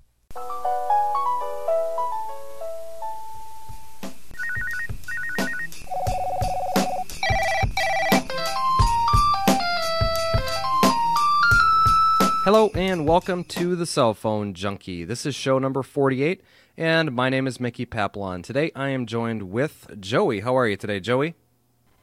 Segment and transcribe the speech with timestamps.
[12.45, 15.04] Hello and welcome to the Cell Phone Junkie.
[15.04, 16.43] This is show number 48,
[16.77, 18.43] and my name is Mickey Papillon.
[18.43, 20.40] Today I am joined with Joey.
[20.40, 21.34] How are you today, Joey?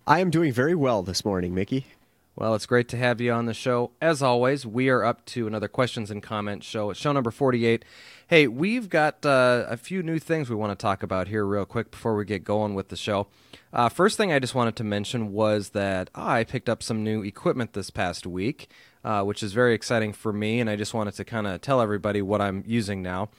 [0.08, 1.86] I am doing very well this morning, Mickey.
[2.36, 3.92] Well, it's great to have you on the show.
[4.02, 6.90] As always, we are up to another questions and comments show.
[6.90, 7.86] It's show number 48.
[8.28, 11.66] Hey, we've got uh, a few new things we want to talk about here, real
[11.66, 13.28] quick, before we get going with the show.
[13.72, 17.22] Uh, first thing I just wanted to mention was that I picked up some new
[17.22, 18.68] equipment this past week
[19.04, 20.60] uh, which is very exciting for me.
[20.60, 23.30] And I just wanted to kind of tell everybody what I'm using now.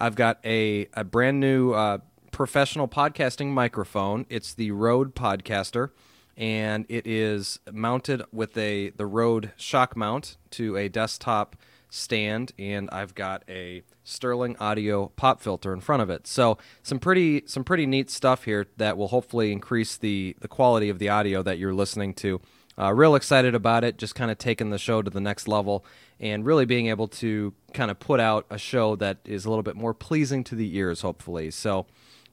[0.00, 1.98] I've got a, a brand new uh,
[2.32, 4.24] professional podcasting microphone.
[4.30, 5.90] It's the Rode Podcaster,
[6.38, 11.54] and it is mounted with a the Rode shock mount to a desktop
[11.90, 16.26] stand, and I've got a Sterling Audio pop filter in front of it.
[16.26, 20.88] So some pretty some pretty neat stuff here that will hopefully increase the the quality
[20.88, 22.40] of the audio that you're listening to.
[22.80, 25.84] Uh, real excited about it, just kind of taking the show to the next level
[26.18, 29.62] and really being able to kind of put out a show that is a little
[29.62, 31.50] bit more pleasing to the ears, hopefully.
[31.50, 31.84] So,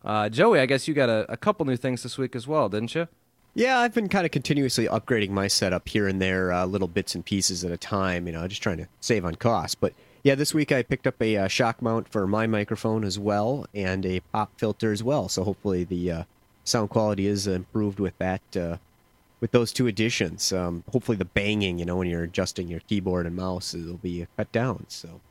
[0.06, 2.70] uh, Joey, I guess you got a, a couple new things this week as well,
[2.70, 3.10] didn't you?
[3.56, 7.16] Yeah, I've been kind of continuously upgrading my setup here and there, uh, little bits
[7.16, 9.76] and pieces at a time, you know, just trying to save on costs.
[9.76, 13.18] But yeah, this week I picked up a uh, shock mount for my microphone as
[13.18, 15.28] well and a pop filter as well.
[15.28, 16.24] So hopefully the uh,
[16.64, 18.78] sound quality is improved with that uh,
[19.40, 20.52] with those two additions.
[20.52, 24.28] Um, hopefully, the banging, you know, when you're adjusting your keyboard and mouse, it'll be
[24.38, 24.86] cut down.
[24.88, 25.22] So,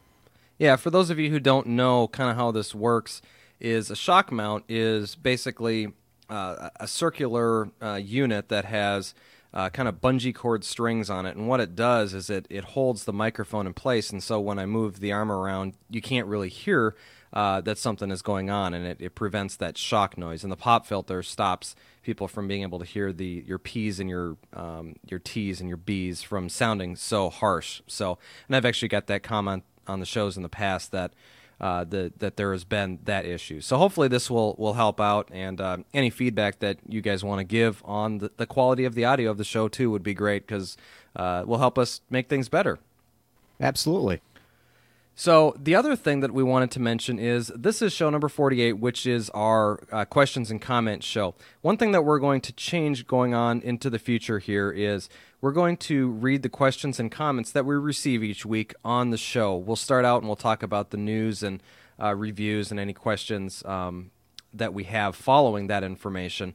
[0.59, 3.23] yeah, for those of you who don't know kind of how this works,
[3.61, 5.93] is a shock mount is basically
[6.29, 9.15] uh, a circular uh, unit that has
[9.55, 12.65] uh, kind of bungee cord strings on it, and what it does is it it
[12.65, 16.27] holds the microphone in place, and so when I move the arm around, you can't
[16.27, 16.95] really hear
[17.33, 20.43] uh, that something is going on, and it, it prevents that shock noise.
[20.43, 21.75] And the pop filter stops
[22.07, 25.69] people from being able to hear the your p's and your um, your t's and
[25.69, 27.83] your b's from sounding so harsh.
[27.89, 31.13] So, and I've actually got that comment on the shows in the past that.
[31.59, 33.63] Uh, the, that there has been that issue.
[33.63, 37.39] So hopefully this will, will help out, and uh, any feedback that you guys want
[37.39, 40.13] to give on the, the, quality of the audio of the show too would be
[40.13, 40.77] great because
[41.17, 42.79] uh, will help us make things better.
[43.59, 44.21] Absolutely.
[45.19, 48.75] So, the other thing that we wanted to mention is this is show number 48,
[48.75, 51.35] which is our uh, questions and comments show.
[51.63, 55.09] One thing that we're going to change going on into the future here is
[55.41, 59.17] we're going to read the questions and comments that we receive each week on the
[59.17, 59.57] show.
[59.57, 61.63] We'll start out and we'll talk about the news and
[61.99, 64.11] uh, reviews and any questions um,
[64.53, 66.55] that we have following that information.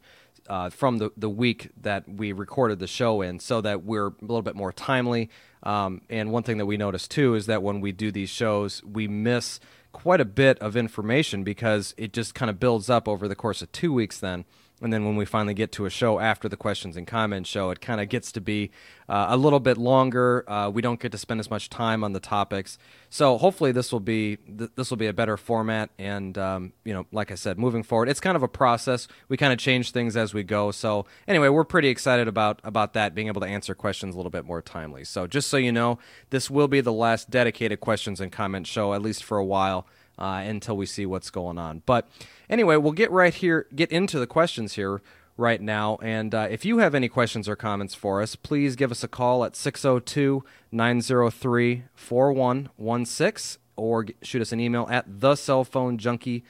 [0.50, 4.14] Uh, from the, the week that we recorded the show in, so that we're a
[4.22, 5.30] little bit more timely
[5.64, 8.84] um, and one thing that we notice too is that when we do these shows,
[8.84, 9.60] we miss
[9.92, 13.62] quite a bit of information because it just kind of builds up over the course
[13.62, 14.46] of two weeks then
[14.82, 17.70] and then when we finally get to a show after the questions and comments show,
[17.70, 18.72] it kind of gets to be
[19.08, 20.44] uh, a little bit longer.
[20.50, 22.78] Uh, we don't get to spend as much time on the topics.
[23.10, 25.92] So hopefully this will be th- this will be a better format.
[26.00, 29.08] And um, you know, like I said, moving forward, it's kind of a process.
[29.30, 30.72] We kind of change things as we go.
[30.72, 34.32] So anyway, we're pretty excited about about that being able to answer questions a little
[34.32, 35.04] bit more timely.
[35.04, 36.00] So just so you know,
[36.32, 39.86] this will be the last dedicated questions and comments show, at least for a while
[40.22, 41.82] uh, until we see what's going on.
[41.86, 42.08] But
[42.50, 45.02] anyway, we'll get right here, get into the questions here
[45.36, 45.98] right now.
[46.04, 49.08] And uh, if you have any questions or comments for us, please give us a
[49.08, 56.44] call at 602 903 4116 or shoot us an email at thecellphonejunkie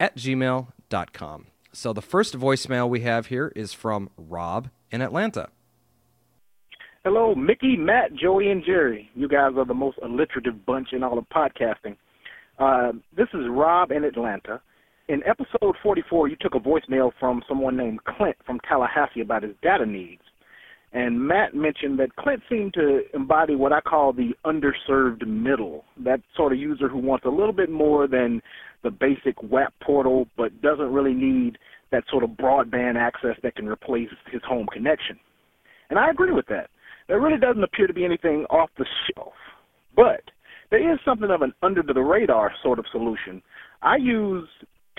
[0.00, 1.46] at gmail.com.
[1.72, 5.50] So the first voicemail we have here is from Rob in Atlanta.
[7.04, 9.10] Hello, Mickey, Matt, Joey, and Jerry.
[9.14, 11.96] You guys are the most alliterative bunch in all of podcasting.
[12.58, 14.60] Uh, this is Rob in Atlanta.
[15.08, 19.54] In episode 44, you took a voicemail from someone named Clint from Tallahassee about his
[19.62, 20.22] data needs.
[20.92, 26.20] And Matt mentioned that Clint seemed to embody what I call the underserved middle, that
[26.34, 28.42] sort of user who wants a little bit more than
[28.82, 31.58] the basic WAP portal, but doesn't really need
[31.92, 35.18] that sort of broadband access that can replace his home connection.
[35.90, 36.70] And I agree with that.
[37.06, 39.32] There really doesn't appear to be anything off the shelf.
[39.94, 40.22] But
[40.70, 43.42] there is something of an under the radar sort of solution.
[43.82, 44.48] I use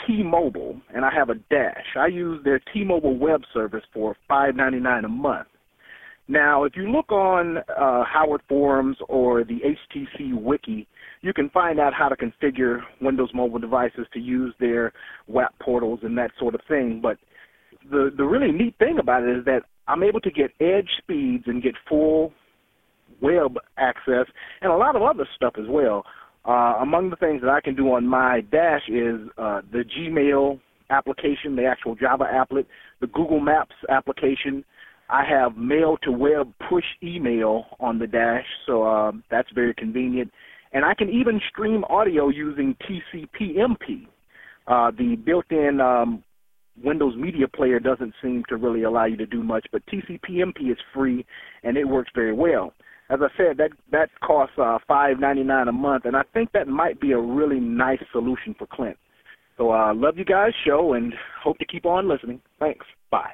[0.08, 1.96] T-Mobile and I have a Dash.
[1.96, 5.48] I use their T-Mobile web service for $5.99 a month.
[6.28, 10.88] Now, if you look on uh, Howard Forums or the HTC Wiki,
[11.22, 14.94] you can find out how to configure Windows mobile devices to use their
[15.28, 17.00] WAP portals and that sort of thing.
[17.02, 17.18] But
[17.90, 21.46] the the really neat thing about it is that I'm able to get edge speeds
[21.48, 22.32] and get full
[23.22, 24.26] web access
[24.62, 26.04] and a lot of other stuff as well.
[26.46, 30.60] Uh, among the things that I can do on my dash is uh, the Gmail
[30.90, 32.66] application, the actual Java applet,
[33.02, 34.64] the Google Maps application.
[35.10, 40.32] I have mail to web push email on the dash, so um, that's very convenient.
[40.72, 44.08] And I can even stream audio using TCPMP.
[44.68, 46.24] Uh, the built-in um,
[46.84, 50.78] Windows Media Player doesn't seem to really allow you to do much, but TCPMP is
[50.94, 51.26] free
[51.64, 52.74] and it works very well.
[53.10, 56.52] As I said, that that costs uh, five ninety nine a month, and I think
[56.52, 58.98] that might be a really nice solution for Clint.
[59.58, 61.14] So, uh, love you guys' show and
[61.44, 62.42] hope to keep on listening.
[62.60, 62.86] Thanks.
[63.12, 63.32] Bye.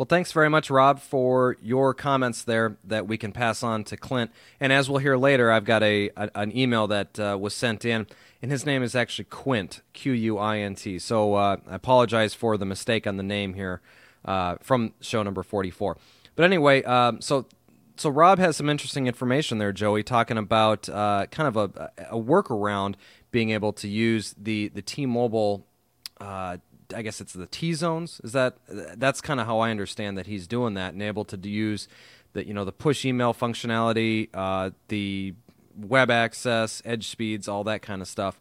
[0.00, 3.98] Well, thanks very much, Rob, for your comments there that we can pass on to
[3.98, 4.30] Clint.
[4.58, 7.84] And as we'll hear later, I've got a, a an email that uh, was sent
[7.84, 8.06] in,
[8.40, 10.98] and his name is actually Quint, Q U I N T.
[10.98, 13.80] So uh, I apologize for the mistake on the name here
[14.24, 15.98] uh, from show number 44.
[16.34, 17.44] But anyway, um, so
[18.00, 22.16] so Rob has some interesting information there, Joey, talking about uh, kind of a, a
[22.16, 22.94] workaround
[23.30, 25.66] being able to use the the T-Mobile
[26.20, 26.56] uh,
[26.94, 28.20] I guess it's the T zones.
[28.24, 28.56] Is that
[28.96, 31.88] that's kind of how I understand that he's doing that and able to use
[32.32, 35.34] the you know the push email functionality, uh, the
[35.76, 38.40] web access, edge speeds, all that kind of stuff.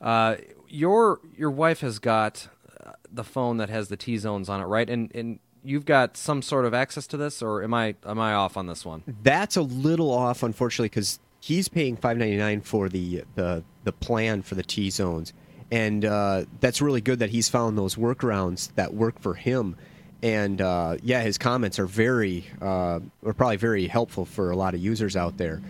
[0.00, 0.36] Uh,
[0.68, 2.48] your your wife has got
[2.84, 4.88] uh, the phone that has the T zones on it, right?
[4.88, 8.34] And and you've got some sort of access to this, or am I am I
[8.34, 9.02] off on this one?
[9.22, 13.92] That's a little off, unfortunately, because he's paying five ninety nine for the the the
[13.92, 15.32] plan for the T zones
[15.70, 19.76] and uh, that's really good that he's found those workarounds that work for him.
[20.22, 24.74] And uh, yeah, his comments are very, uh, are probably very helpful for a lot
[24.74, 25.60] of users out there.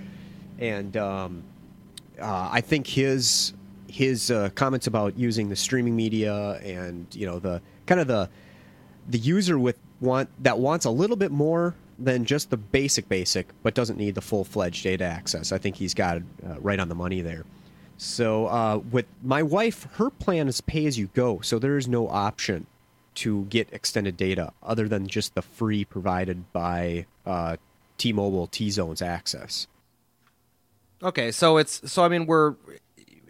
[0.58, 1.42] And um,
[2.20, 3.54] uh, I think his
[3.88, 8.28] his uh, comments about using the streaming media and you know the kind of the
[9.08, 13.48] the user with want that wants a little bit more than just the basic basic,
[13.62, 15.52] but doesn't need the full fledged data access.
[15.52, 17.44] I think he's got uh, right on the money there.
[17.96, 21.86] So uh, with my wife, her plan is pay as you go, so there is
[21.86, 22.66] no option
[23.16, 27.56] to get extended data other than just the free provided by uh,
[27.96, 29.68] T-Mobile T Zones access.
[31.02, 32.54] Okay, so it's so I mean we're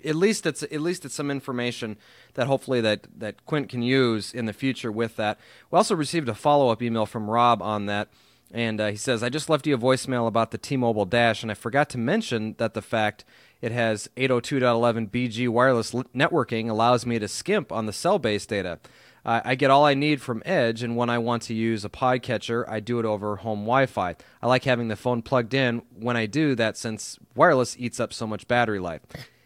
[0.04, 1.96] at least it's at least it's some information
[2.34, 5.38] that hopefully that that Quint can use in the future with that.
[5.70, 8.08] We also received a follow up email from Rob on that.
[8.52, 11.42] And uh, he says, I just left you a voicemail about the T Mobile Dash,
[11.42, 13.24] and I forgot to mention that the fact
[13.60, 18.78] it has 802.11bg wireless networking allows me to skimp on the cell based data.
[19.26, 22.68] I get all I need from Edge, and when I want to use a podcatcher,
[22.68, 24.16] I do it over home Wi Fi.
[24.42, 28.12] I like having the phone plugged in when I do that since wireless eats up
[28.12, 29.00] so much battery life.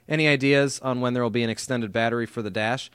[0.08, 2.90] Any ideas on when there will be an extended battery for the Dash?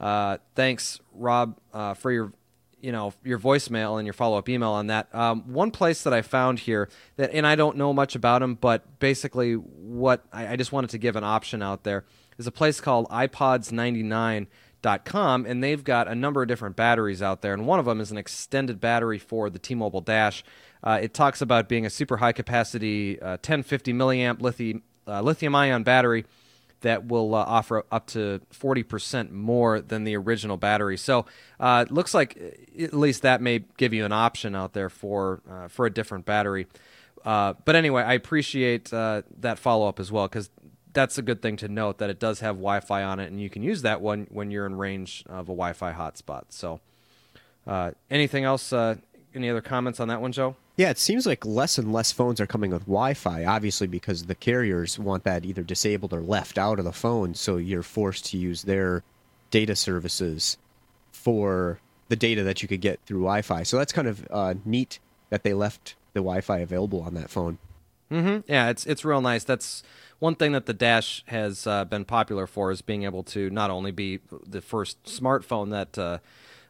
[0.00, 2.32] Uh, thanks, Rob, uh, for your
[2.80, 5.14] you know your voicemail and your follow up email on that.
[5.14, 8.54] Um, one place that I found here that, and I don't know much about them,
[8.54, 12.04] but basically what I, I just wanted to give an option out there
[12.38, 17.54] is a place called iPods99.com, and they've got a number of different batteries out there,
[17.54, 20.44] and one of them is an extended battery for the T-Mobile Dash.
[20.84, 25.54] Uh, it talks about being a super high capacity uh, 1050 milliamp lithium uh, lithium
[25.54, 26.26] ion battery
[26.80, 30.96] that will uh, offer up to 40% more than the original battery.
[30.96, 31.26] So
[31.58, 34.88] uh, it looks like uh, at least that may give you an option out there
[34.88, 36.66] for uh, for a different battery.
[37.24, 40.50] Uh, but anyway, I appreciate uh, that follow up as well because
[40.92, 43.50] that's a good thing to note that it does have Wi-Fi on it, and you
[43.50, 46.44] can use that one when you're in range of a Wi-Fi hotspot.
[46.50, 46.80] So,
[48.10, 48.72] anything else?
[48.72, 50.56] any other comments on that one, Joe?
[50.76, 54.34] Yeah, it seems like less and less phones are coming with Wi-Fi, obviously because the
[54.34, 58.36] carriers want that either disabled or left out of the phone, so you're forced to
[58.36, 59.02] use their
[59.50, 60.58] data services
[61.12, 63.62] for the data that you could get through Wi-Fi.
[63.62, 64.98] So that's kind of uh, neat
[65.30, 67.58] that they left the Wi-Fi available on that phone.
[68.10, 68.50] Mm-hmm.
[68.50, 69.42] Yeah, it's it's real nice.
[69.42, 69.82] That's
[70.18, 73.70] one thing that the Dash has uh, been popular for is being able to not
[73.70, 76.18] only be the first smartphone that uh,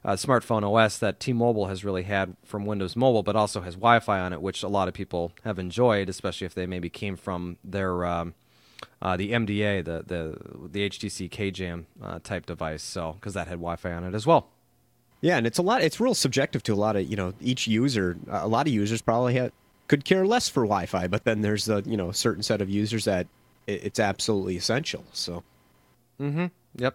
[0.07, 4.21] uh, smartphone OS that T-Mobile has really had from Windows Mobile, but also has Wi-Fi
[4.21, 7.59] on it, which a lot of people have enjoyed, especially if they maybe came from
[7.65, 8.35] their um,
[9.03, 12.85] uh, the MDA, the the the HTC K-JAM uh, type device.
[12.85, 14.49] So because that had Wi-Fi on it as well.
[15.23, 15.83] Yeah, and it's a lot.
[15.83, 18.17] It's real subjective to a lot of you know each user.
[18.31, 19.51] A lot of users probably have,
[19.89, 23.07] could care less for Wi-Fi, but then there's a you know certain set of users
[23.07, 23.27] that
[23.67, 25.05] it's absolutely essential.
[25.13, 25.43] So.
[26.21, 26.47] Mm-hmm.
[26.77, 26.95] Yep.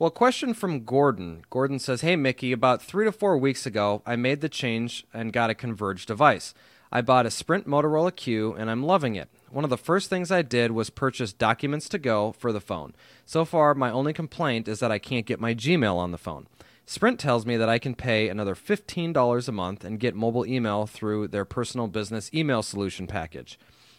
[0.00, 1.42] Well, question from Gordon.
[1.50, 5.32] Gordon says, Hey, Mickey, about three to four weeks ago, I made the change and
[5.32, 6.54] got a converged device.
[6.92, 9.28] I bought a Sprint Motorola Q and I'm loving it.
[9.50, 12.94] One of the first things I did was purchase Documents to Go for the phone.
[13.26, 16.46] So far, my only complaint is that I can't get my Gmail on the phone.
[16.86, 20.86] Sprint tells me that I can pay another $15 a month and get mobile email
[20.86, 23.58] through their personal business email solution package.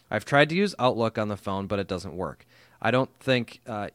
[0.10, 2.46] I've tried to use Outlook on the phone, but it doesn't work.
[2.82, 3.90] I don't think uh,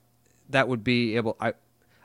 [0.50, 1.38] that would be able.
[1.40, 1.54] I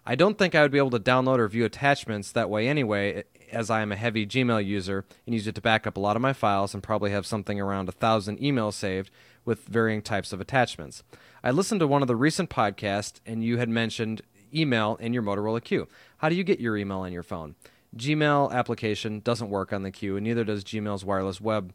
[0.10, 3.26] I don't think I would be able to download or view attachments that way anyway,
[3.52, 6.16] as I am a heavy Gmail user and use it to back up a lot
[6.16, 9.12] of my files and probably have something around a thousand emails saved
[9.46, 11.04] with varying types of attachments.
[11.44, 15.22] I listened to one of the recent podcasts, and you had mentioned email in your
[15.22, 15.88] Motorola Q.
[16.18, 17.54] How do you get your email on your phone?
[17.96, 21.72] Gmail application doesn't work on the Q, and neither does Gmail's wireless web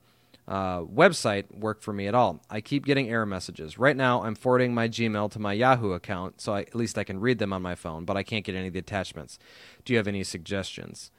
[0.46, 2.40] uh, website work for me at all.
[2.50, 3.78] I keep getting error messages.
[3.78, 7.04] Right now, I'm forwarding my Gmail to my Yahoo account, so I, at least I
[7.04, 9.38] can read them on my phone, but I can't get any of the attachments.
[9.84, 11.10] Do you have any suggestions?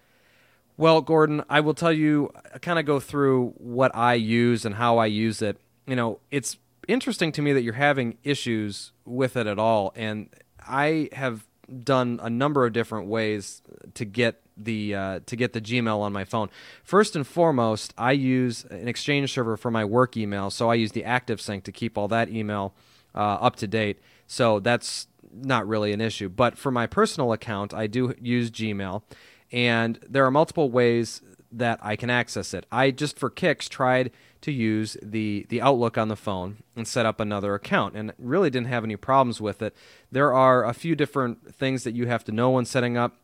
[0.78, 4.98] Well, Gordon, I will tell you, kind of go through what I use and how
[4.98, 5.58] I use it.
[5.88, 10.30] You know, it's interesting to me that you're having issues with it at all, and
[10.60, 11.48] I have
[11.84, 13.64] done a number of different ways
[13.96, 16.50] to get the uh, to get the Gmail on my phone.
[16.84, 20.92] First and foremost, I use an Exchange server for my work email, so I use
[20.92, 22.74] the ActiveSync to keep all that email
[23.14, 24.00] uh, up to date.
[24.28, 26.30] So that's not really an issue.
[26.30, 29.04] But for my personal account, I do use Gmail,
[29.52, 31.22] and there are multiple ways
[31.52, 32.66] that I can access it.
[32.72, 37.06] I just for kicks tried to use the the Outlook on the phone and set
[37.06, 39.76] up another account and really didn't have any problems with it.
[40.12, 43.16] There are a few different things that you have to know when setting up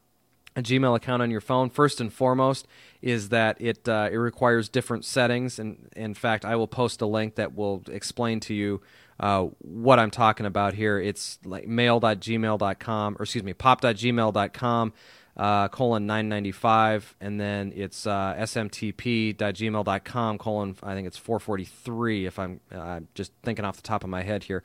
[0.55, 2.67] a Gmail account on your phone, first and foremost,
[3.01, 5.59] is that it uh, it requires different settings.
[5.59, 8.81] And in fact, I will post a link that will explain to you
[9.19, 10.99] uh, what I'm talking about here.
[10.99, 14.93] It's like mail.gmail.com, or excuse me, pop.gmail.com.
[15.37, 22.59] Uh, colon 995 and then it's uh, smtp.gmail.com colon i think it's 443 if i'm
[22.69, 24.61] uh, just thinking off the top of my head here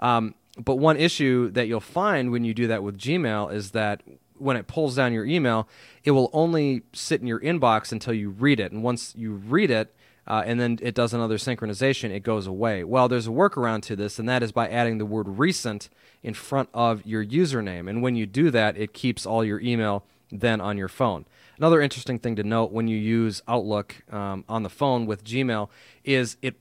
[0.00, 4.02] um, but one issue that you'll find when you do that with gmail is that
[4.38, 5.68] when it pulls down your email,
[6.04, 8.72] it will only sit in your inbox until you read it.
[8.72, 9.94] And once you read it,
[10.26, 12.82] uh, and then it does another synchronization, it goes away.
[12.82, 15.88] Well, there's a workaround to this, and that is by adding the word recent
[16.22, 17.88] in front of your username.
[17.88, 21.26] And when you do that, it keeps all your email then on your phone.
[21.58, 25.70] Another interesting thing to note when you use Outlook um, on the phone with Gmail
[26.04, 26.56] is it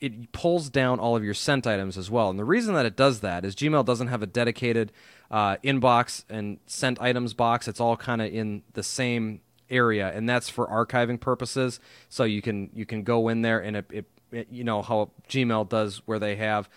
[0.00, 2.30] it pulls down all of your sent items as well.
[2.30, 4.92] And the reason that it does that is Gmail doesn't have a dedicated
[5.30, 7.66] uh, inbox and sent items box.
[7.68, 11.80] It's all kind of in the same area, and that's for archiving purposes.
[12.08, 15.68] So you can you can go in there and it, it you know how Gmail
[15.68, 16.68] does, where they have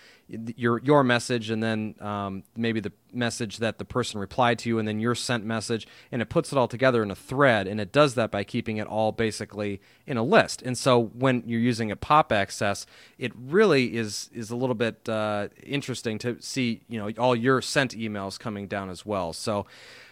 [0.56, 4.78] your your message and then um, maybe the message that the person replied to you
[4.78, 7.82] and then your sent message and it puts it all together in a thread and
[7.82, 10.62] it does that by keeping it all basically in a list.
[10.62, 12.86] And so when you're using a pop access
[13.18, 17.62] it really is is a little bit uh, interesting to see you know all your
[17.62, 19.34] sent emails coming down as well.
[19.34, 19.66] So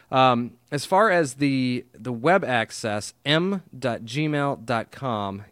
[0.10, 3.66] um, as far as the the web access m.gmail.com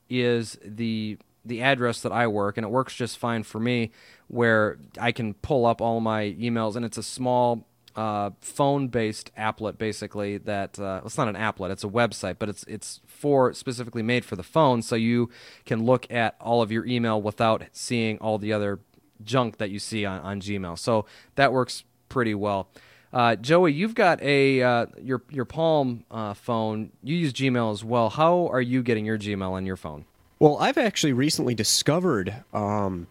[0.10, 3.92] is the the address that I work and it works just fine for me
[4.28, 9.78] where I can pull up all my emails, and it's a small uh, phone-based applet,
[9.78, 10.38] basically.
[10.38, 14.26] That uh, it's not an applet; it's a website, but it's it's for specifically made
[14.26, 15.30] for the phone, so you
[15.66, 18.80] can look at all of your email without seeing all the other
[19.24, 20.78] junk that you see on, on Gmail.
[20.78, 22.70] So that works pretty well.
[23.14, 26.92] Uh, Joey, you've got a uh, your your Palm uh, phone.
[27.02, 28.10] You use Gmail as well.
[28.10, 30.06] How are you getting your Gmail on your phone?
[30.38, 33.08] Well, I've actually recently discovered um,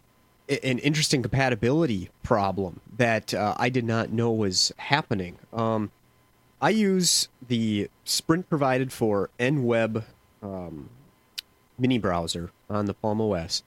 [0.49, 5.39] an interesting compatibility problem that uh, I did not know was happening.
[5.53, 5.91] Um,
[6.61, 10.05] I use the Sprint provided for NWeb
[10.43, 10.91] um,
[11.79, 13.63] mini browser on the Palm OS,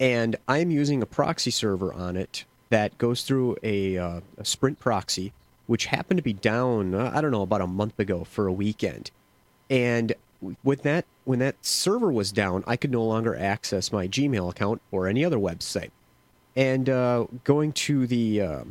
[0.00, 4.78] and I'm using a proxy server on it that goes through a, uh, a Sprint
[4.78, 5.34] proxy,
[5.66, 8.52] which happened to be down, uh, I don't know, about a month ago for a
[8.52, 9.10] weekend.
[9.68, 10.14] And
[10.62, 14.82] with that, when that server was down, I could no longer access my Gmail account
[14.90, 15.90] or any other website
[16.56, 18.64] and uh, going to the uh,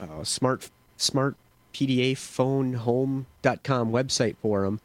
[0.00, 1.36] uh, smart smart
[1.72, 4.80] PDA phone home.com website for them,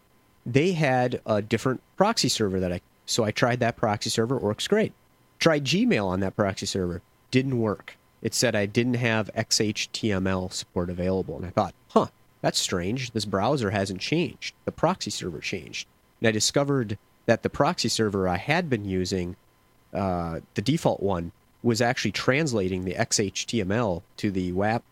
[0.45, 4.67] they had a different proxy server that I so I tried that proxy server, works
[4.67, 4.93] great.
[5.39, 7.01] Tried Gmail on that proxy server,
[7.31, 7.95] didn't work.
[8.21, 12.07] It said I didn't have XHTML support available, and I thought, huh,
[12.41, 13.11] that's strange.
[13.11, 14.55] This browser hasn't changed.
[14.65, 15.87] The proxy server changed,
[16.19, 19.35] and I discovered that the proxy server I had been using,
[19.93, 21.31] uh, the default one,
[21.63, 24.83] was actually translating the XHTML to the WAP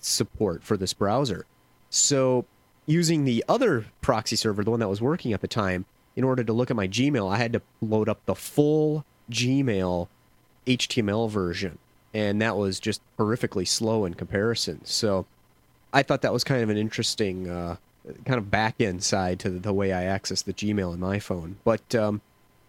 [0.00, 1.46] support for this browser.
[1.90, 2.44] So,
[2.86, 6.44] using the other proxy server, the one that was working at the time, in order
[6.44, 10.08] to look at my Gmail, I had to load up the full Gmail
[10.66, 11.78] HTML version,
[12.12, 14.84] and that was just horrifically slow in comparison.
[14.84, 15.26] So,
[15.92, 17.76] I thought that was kind of an interesting uh,
[18.24, 21.56] kind of back end side to the, way I access the Gmail in my phone.
[21.64, 22.20] But um,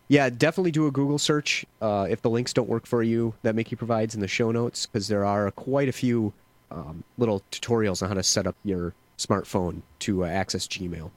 [0.07, 3.55] yeah, definitely do a Google search uh, if the links don't work for you that
[3.55, 6.33] Mickey provides in the show notes, because there are quite a few
[6.71, 11.11] um, little tutorials on how to set up your smartphone to uh, access Gmail.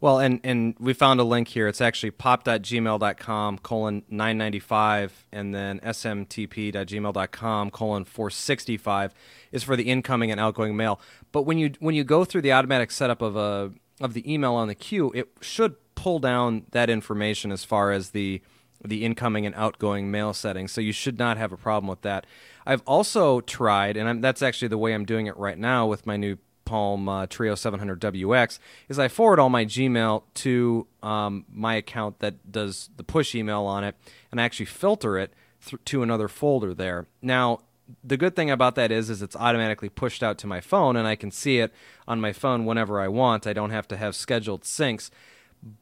[0.00, 1.66] Well, and, and we found a link here.
[1.66, 9.14] It's actually pop.gmail.com colon 995 and then smtp.gmail.com colon 465
[9.50, 11.00] is for the incoming and outgoing mail.
[11.32, 14.54] But when you when you go through the automatic setup of a of the email
[14.54, 18.40] on the Q, it should pull down that information as far as the
[18.84, 20.70] the incoming and outgoing mail settings.
[20.70, 22.24] So you should not have a problem with that.
[22.64, 26.06] I've also tried, and I'm, that's actually the way I'm doing it right now with
[26.06, 28.58] my new Palm uh, Treo 700WX
[28.90, 33.62] is I forward all my Gmail to um, my account that does the push email
[33.62, 33.94] on it,
[34.30, 35.32] and I actually filter it
[35.64, 37.06] th- to another folder there.
[37.22, 37.60] Now,
[38.04, 41.08] the good thing about that is, is it's automatically pushed out to my phone, and
[41.08, 41.72] I can see it
[42.06, 43.46] on my phone whenever I want.
[43.46, 45.08] I don't have to have scheduled syncs.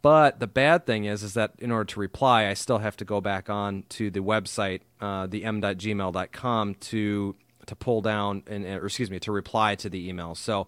[0.03, 3.05] But the bad thing is, is that in order to reply, I still have to
[3.05, 7.35] go back on to the website, uh, the m.gmail.com, to
[7.67, 10.35] to pull down and or excuse me to reply to the email.
[10.35, 10.67] So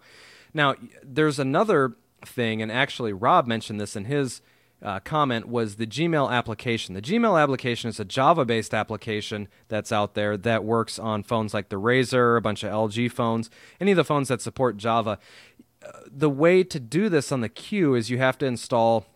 [0.55, 4.41] now there's another thing, and actually Rob mentioned this in his
[4.83, 6.95] uh, comment was the Gmail application.
[6.95, 11.69] The Gmail application is a Java-based application that's out there that works on phones like
[11.69, 13.51] the Razr, a bunch of LG phones,
[13.81, 15.19] any of the phones that support Java.
[15.85, 19.07] Uh, the way to do this on the Q is you have to install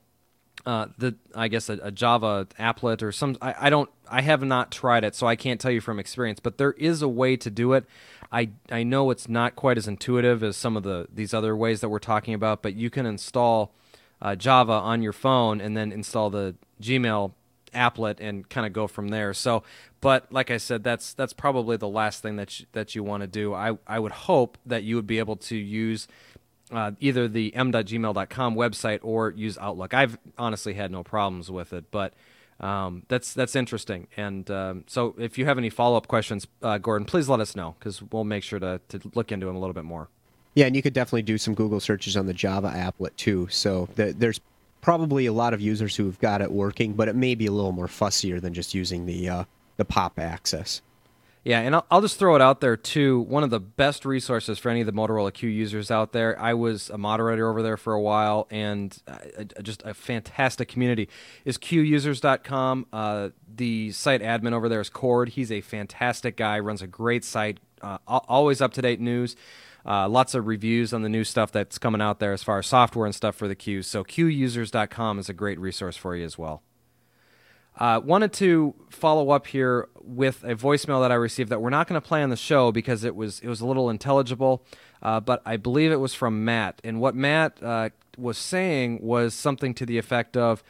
[0.64, 4.42] uh, the I guess a, a, Java applet or some I, I don't I have
[4.42, 7.36] not tried it so I can't tell you from experience but there is a way
[7.36, 7.84] to do it.
[8.30, 11.80] I I know it's not quite as intuitive as some of the these other ways
[11.80, 13.72] that we're talking about but you can install
[14.20, 17.32] uh, Java on your phone and then install the Gmail
[17.74, 19.34] applet and kind of go from there.
[19.34, 19.64] So
[20.00, 23.26] but like I said that's that's probably the last thing that that you want to
[23.26, 23.52] do.
[23.52, 26.06] I I would hope that you would be able to use
[26.72, 29.94] uh, either the m.gmail.com website or use Outlook.
[29.94, 32.14] I've honestly had no problems with it, but
[32.60, 34.08] um, that's that's interesting.
[34.16, 37.56] And um, so, if you have any follow up questions, uh, Gordon, please let us
[37.56, 40.08] know because we'll make sure to, to look into them a little bit more.
[40.54, 43.48] Yeah, and you could definitely do some Google searches on the Java applet too.
[43.50, 44.40] So the, there's
[44.80, 47.72] probably a lot of users who've got it working, but it may be a little
[47.72, 49.44] more fussier than just using the uh,
[49.76, 50.82] the POP access.
[51.44, 53.20] Yeah, and I'll, I'll, just throw it out there too.
[53.22, 56.38] One of the best resources for any of the Motorola Q users out there.
[56.40, 58.96] I was a moderator over there for a while, and
[59.60, 61.08] just a fantastic community
[61.44, 62.86] is QUsers.com.
[62.92, 65.30] Uh, the site admin over there is Cord.
[65.30, 66.60] He's a fantastic guy.
[66.60, 67.58] Runs a great site.
[67.80, 69.34] Uh, always up to date news.
[69.84, 72.68] Uh, lots of reviews on the new stuff that's coming out there as far as
[72.68, 73.82] software and stuff for the Q.
[73.82, 76.62] So QUsers.com is a great resource for you as well.
[77.82, 81.88] Uh, wanted to follow up here with a voicemail that I received that we're not
[81.88, 84.64] going to play on the show because it was it was a little intelligible,
[85.02, 86.80] uh, but I believe it was from Matt.
[86.84, 90.62] And what Matt uh, was saying was something to the effect of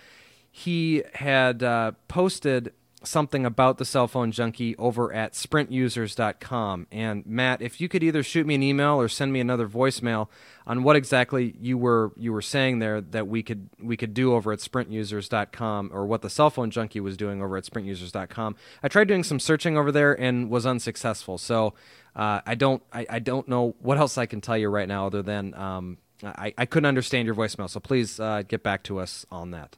[0.51, 2.73] he had uh, posted
[3.07, 6.87] something about the cell phone junkie over at sprintusers.com.
[6.91, 10.29] And Matt, if you could either shoot me an email or send me another voicemail
[10.67, 14.35] on what exactly you were you were saying there that we could we could do
[14.35, 18.57] over at sprintusers.com or what the cell phone junkie was doing over at sprintusers.com.
[18.83, 21.39] I tried doing some searching over there and was unsuccessful.
[21.39, 21.75] So
[22.15, 25.07] uh, I don't I, I, don't know what else I can tell you right now
[25.07, 27.69] other than um, I, I couldn't understand your voicemail.
[27.69, 29.77] So please uh, get back to us on that.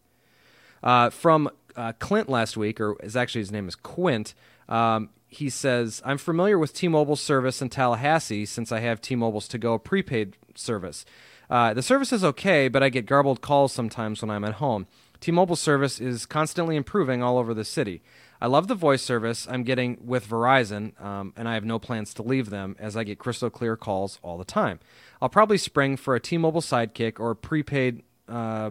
[0.82, 4.34] Uh, from uh, Clint last week, or is actually his name is Quint.
[4.68, 9.16] Um, he says, I'm familiar with T Mobile's service in Tallahassee since I have T
[9.16, 11.04] Mobile's to go prepaid service.
[11.50, 14.86] Uh, the service is okay, but I get garbled calls sometimes when I'm at home.
[15.20, 18.02] T Mobile service is constantly improving all over the city.
[18.40, 22.12] I love the voice service I'm getting with Verizon, um, and I have no plans
[22.14, 24.80] to leave them as I get crystal clear calls all the time.
[25.22, 28.70] I'll probably spring for a T Mobile Sidekick or prepaid uh,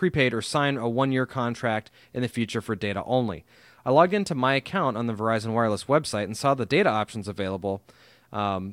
[0.00, 3.44] prepaid or sign a one year contract in the future for data only.
[3.84, 7.28] I logged into my account on the Verizon Wireless website and saw the data options
[7.28, 7.82] available
[8.32, 8.72] um,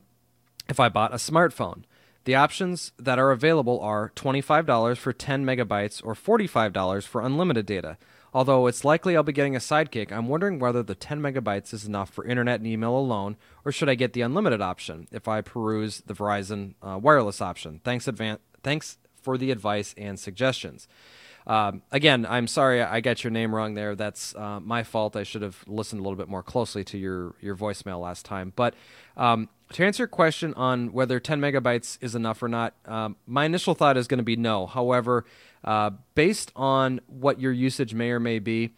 [0.70, 1.84] if I bought a smartphone.
[2.24, 7.98] The options that are available are $25 for 10 megabytes or $45 for unlimited data.
[8.34, 11.84] Although it's likely I'll be getting a sidekick, I'm wondering whether the 10 megabytes is
[11.84, 13.36] enough for internet and email alone,
[13.66, 17.82] or should I get the unlimited option if I peruse the Verizon uh, wireless option?
[17.84, 20.88] Thanks, advan- thanks for the advice and suggestions.
[21.46, 23.94] Um, again, I'm sorry I got your name wrong there.
[23.94, 25.18] That's uh, my fault.
[25.18, 28.54] I should have listened a little bit more closely to your your voicemail last time.
[28.56, 28.74] But
[29.18, 33.44] um, to answer your question on whether 10 megabytes is enough or not, um, my
[33.44, 34.66] initial thought is going to be no.
[34.66, 35.26] However,
[35.62, 38.76] uh, based on what your usage may or may be,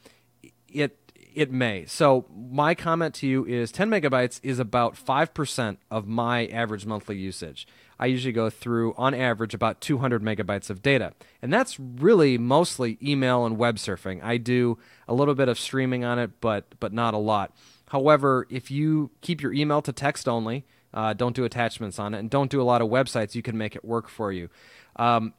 [0.67, 0.97] it
[1.33, 1.85] it may.
[1.85, 7.17] So my comment to you is 10 megabytes is about 5% of my average monthly
[7.17, 7.67] usage.
[7.99, 11.13] I usually go through, on average, about 200 megabytes of data.
[11.41, 14.23] And that's really mostly email and web surfing.
[14.23, 17.53] I do a little bit of streaming on it, but, but not a lot.
[17.89, 22.19] However, if you keep your email to text only, uh, don't do attachments on it,
[22.19, 24.49] and don't do a lot of websites, you can make it work for you.
[24.95, 25.33] Um,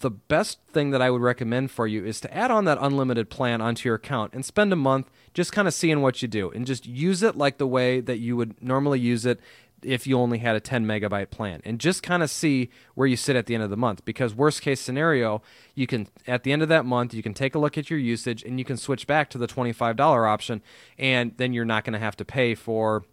[0.00, 3.30] the best thing that I would recommend for you is to add on that unlimited
[3.30, 6.50] plan onto your account and spend a month just kind of seeing what you do
[6.50, 9.40] and just use it like the way that you would normally use it
[9.82, 13.16] if you only had a 10 megabyte plan and just kind of see where you
[13.16, 15.42] sit at the end of the month because worst case scenario
[15.74, 17.98] you can at the end of that month you can take a look at your
[17.98, 20.62] usage and you can switch back to the $25 option
[20.98, 23.04] and then you're not going to have to pay for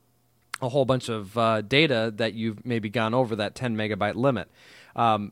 [0.62, 4.52] a whole bunch of uh, data that you've maybe gone over that 10 megabyte limit.
[4.96, 5.32] Um,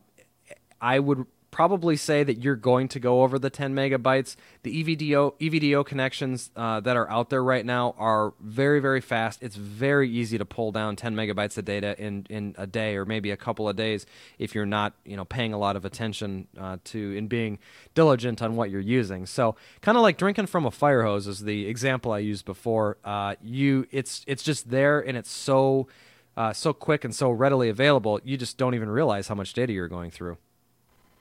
[0.81, 1.25] i would
[1.57, 4.35] probably say that you're going to go over the 10 megabytes.
[4.61, 9.41] The EVDO EVDO connections uh, that are out there right now are very very fast.
[9.41, 13.05] It's very easy to pull down 10 megabytes of data in in a day or
[13.05, 14.05] maybe a couple of days
[14.37, 17.59] if you're not you know paying a lot of attention uh, to and being
[17.95, 19.25] diligent on what you're using.
[19.25, 22.97] So kind of like drinking from a fire hose is the example I used before.
[23.03, 25.87] Uh, you it's it's just there and it's so.
[26.35, 29.73] Uh, so quick and so readily available, you just don't even realize how much data
[29.73, 30.37] you're going through.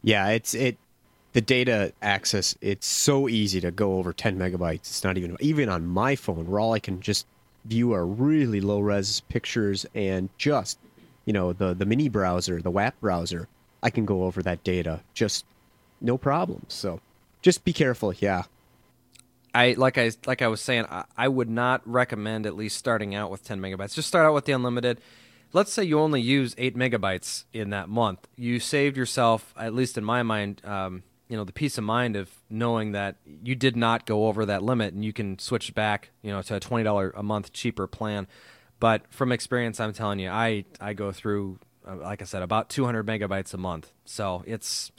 [0.07, 0.79] Yeah, it's it
[1.33, 2.57] the data access.
[2.61, 4.77] It's so easy to go over 10 megabytes.
[4.77, 7.27] It's not even even on my phone, where all I can just
[7.65, 10.79] view are really low res pictures and just
[11.25, 13.49] you know the the mini browser, the WAP browser.
[13.83, 15.45] I can go over that data just
[16.01, 16.63] no problem.
[16.69, 17.01] So
[17.43, 18.15] just be careful.
[18.15, 18.45] Yeah.
[19.53, 23.17] I like I like I was saying, I, I would not recommend at least starting
[23.17, 23.95] out with 10 megabytes.
[23.95, 25.01] Just start out with the unlimited
[25.57, 28.29] let's say you only use eight megabytes in that month.
[28.37, 32.15] You saved yourself, at least in my mind, um, you know, the peace of mind
[32.15, 36.11] of knowing that you did not go over that limit, and you can switch back,
[36.21, 38.29] you know, to a twenty dollar a month cheaper plan.
[38.81, 42.69] But from experience, I'm telling you, I I go through, uh, like I said, about
[42.69, 43.91] 200 megabytes a month.
[44.05, 44.93] So it's,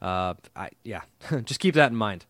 [0.00, 1.02] uh, I yeah,
[1.44, 2.24] just keep that in mind.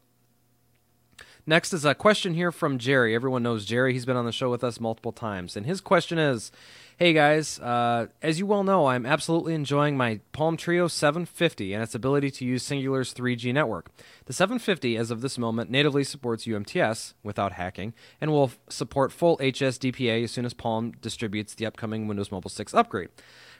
[1.47, 3.15] Next is a question here from Jerry.
[3.15, 3.93] Everyone knows Jerry.
[3.93, 5.57] He's been on the show with us multiple times.
[5.57, 6.51] And his question is
[6.99, 11.81] Hey guys, uh, as you well know, I'm absolutely enjoying my Palm Treo 750 and
[11.81, 13.93] its ability to use Cingular's 3G network.
[14.25, 19.13] The 750, as of this moment, natively supports UMTS without hacking and will f- support
[19.13, 23.11] full HSDPA as soon as Palm distributes the upcoming Windows Mobile 6 upgrade.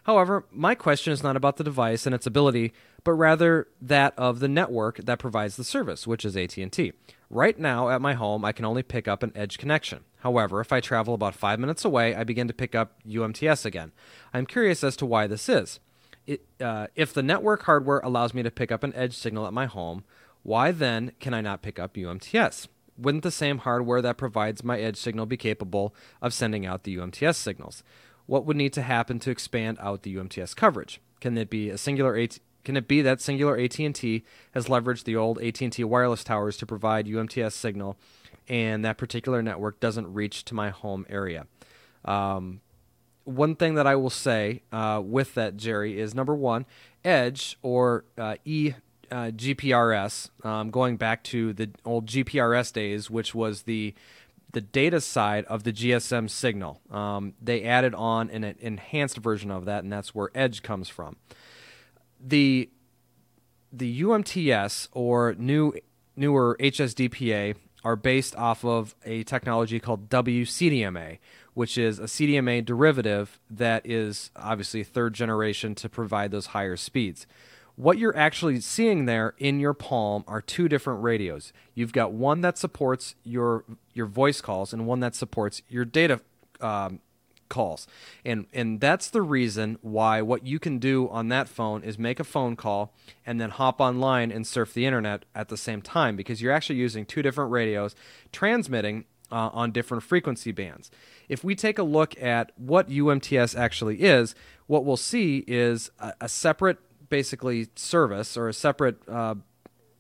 [0.03, 2.73] However, my question is not about the device and its ability,
[3.05, 6.93] but rather that of the network that provides the service, which is AT&T.
[7.31, 10.05] Right now at my home, I can only pick up an edge connection.
[10.21, 13.93] However, if I travel about five minutes away, I begin to pick up UMTS again.
[14.33, 15.79] I'm curious as to why this is.
[16.27, 19.53] It, uh, if the network hardware allows me to pick up an edge signal at
[19.53, 20.05] my home,
[20.43, 22.69] why then can I not pick up UMTS?
[22.97, 26.97] Wouldn't the same hardware that provides my edge signal be capable of sending out the
[26.97, 27.83] UMTS signals?
[28.27, 31.01] What would need to happen to expand out the UMTS coverage?
[31.21, 35.17] Can it be a Cingular AT- can it be that Cingular AT&T has leveraged the
[35.17, 37.97] old AT&T wireless towers to provide UMTS signal
[38.47, 41.47] and that particular network doesn't reach to my home area.
[42.05, 42.61] Um,
[43.25, 46.67] one thing that I will say uh, with that, Jerry, is number one,
[47.07, 48.75] Edge or uh, E.
[49.11, 53.95] Uh, GPRS, um, going back to the old GPRS days, which was the
[54.53, 56.83] the data side of the GSM signal.
[56.91, 61.17] Um, they added on an enhanced version of that, and that's where Edge comes from.
[62.21, 62.71] The
[63.73, 65.75] the UMTS or new
[66.17, 67.55] newer HSDPA
[67.85, 71.19] are based off of a technology called WCDMA,
[71.55, 77.27] which is a CDMA derivative that is obviously third generation to provide those higher speeds.
[77.77, 81.53] What you're actually seeing there in your palm are two different radios.
[81.75, 86.21] You've got one that supports your your voice calls and one that supports your data
[86.61, 87.01] um,
[87.49, 87.87] calls.
[88.25, 92.21] And and that's the reason why what you can do on that phone is make
[92.21, 92.93] a phone call
[93.27, 96.79] and then hop online and surf the internet at the same time because you're actually
[96.79, 97.95] using two different radios
[98.33, 100.91] transmitting uh, on different frequency bands.
[101.29, 104.35] If we take a look at what UMTS actually is,
[104.67, 109.35] what we'll see is a, a separate basically service or a separate uh,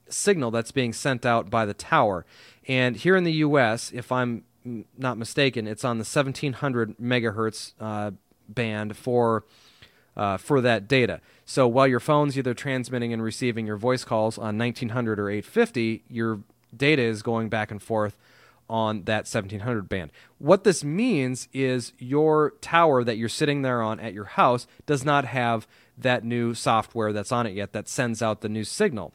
[0.09, 2.25] signal that's being sent out by the tower.
[2.67, 8.13] And here in the US, if I'm not mistaken, it's on the 1700 megahertz uh,
[8.49, 9.45] band for
[10.17, 11.21] uh, for that data.
[11.45, 16.03] So while your phone's either transmitting and receiving your voice calls on 1900 or 850,
[16.09, 16.41] your
[16.77, 18.19] data is going back and forth
[18.69, 20.11] on that 1700 band.
[20.39, 25.05] What this means is your tower that you're sitting there on at your house does
[25.05, 25.67] not have
[25.97, 29.15] that new software that's on it yet that sends out the new signal.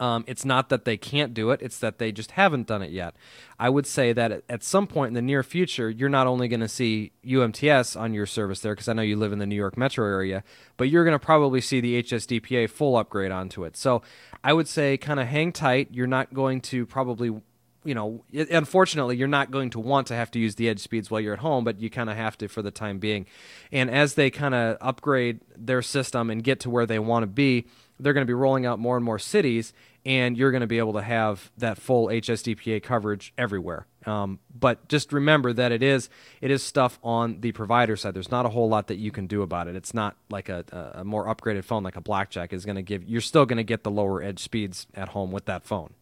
[0.00, 2.90] Um, it's not that they can't do it, it's that they just haven't done it
[2.90, 3.14] yet.
[3.58, 6.60] I would say that at some point in the near future, you're not only going
[6.60, 9.56] to see UMTS on your service there, because I know you live in the New
[9.56, 10.42] York metro area,
[10.78, 13.76] but you're going to probably see the HSDPA full upgrade onto it.
[13.76, 14.00] So
[14.42, 15.88] I would say kind of hang tight.
[15.92, 17.42] You're not going to probably
[17.84, 21.10] you know, unfortunately, you're not going to want to have to use the edge speeds
[21.10, 23.24] while you're at home, but you kind of have to for the time being.
[23.72, 27.26] And as they kind of upgrade their system and get to where they want to
[27.26, 27.66] be,
[27.98, 29.72] they're going to be rolling out more and more cities,
[30.04, 33.86] and you're going to be able to have that full HSDPA coverage everywhere.
[34.06, 36.08] Um, but just remember that it is
[36.40, 38.14] it is stuff on the provider side.
[38.14, 39.76] There's not a whole lot that you can do about it.
[39.76, 43.04] It's not like a, a more upgraded phone like a Blackjack is going to give.
[43.04, 45.92] You're still going to get the lower edge speeds at home with that phone.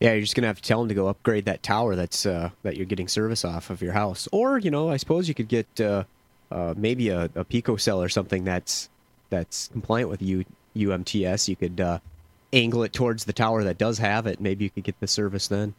[0.00, 2.50] Yeah, you're just gonna have to tell them to go upgrade that tower that's uh,
[2.62, 5.48] that you're getting service off of your house, or you know, I suppose you could
[5.48, 6.04] get uh,
[6.50, 8.90] uh, maybe a, a Pico cell or something that's
[9.30, 10.44] that's compliant with U,
[10.76, 11.48] UMTS.
[11.48, 12.00] You could uh,
[12.54, 14.40] angle it towards the tower that does have it.
[14.40, 15.74] Maybe you could get the service then.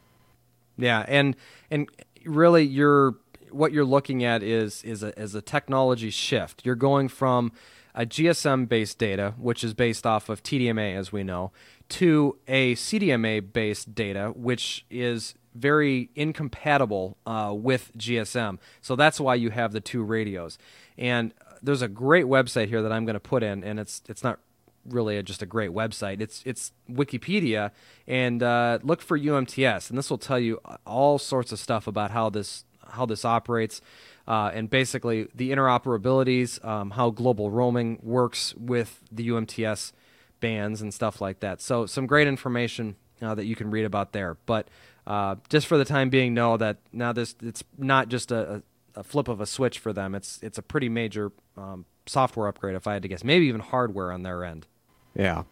[0.78, 1.36] Yeah, and
[1.72, 1.90] and
[2.26, 3.16] really, you're
[3.52, 6.66] what you're looking at is is a, is a technology shift.
[6.66, 7.52] You're going from
[7.96, 11.52] a GSM based data, which is based off of TDMA, as we know,
[11.90, 18.60] to a CDMA based data, which is very incompatible uh, with GSM.
[18.82, 20.58] So that's why you have the two radios.
[20.98, 24.24] And there's a great website here that I'm going to put in, and it's it's
[24.24, 24.40] not
[24.88, 26.22] really a, just a great website.
[26.22, 27.72] It's it's Wikipedia,
[28.08, 32.12] and uh, look for UMTS, and this will tell you all sorts of stuff about
[32.12, 33.82] how this how this operates,
[34.28, 39.92] uh, and basically the interoperabilities, um, how global roaming works with the UMTS
[40.40, 41.62] bands and stuff like that.
[41.62, 44.38] So some great information uh, that you can read about there.
[44.46, 44.68] But
[45.08, 48.64] uh, just for the time being, know that now this it's not just a,
[48.96, 50.16] a flip of a switch for them.
[50.16, 53.62] It's it's a pretty major um, software upgrade, if I had to guess, maybe even
[53.62, 54.68] hardware on their end.
[55.16, 55.44] Yeah.